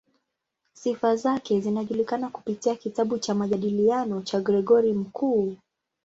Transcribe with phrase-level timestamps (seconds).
[0.73, 5.57] Sifa zake zinajulikana kupitia kitabu cha "Majadiliano" cha Gregori Mkuu.